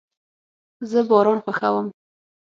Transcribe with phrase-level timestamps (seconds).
[0.89, 1.87] زه باران خوښوم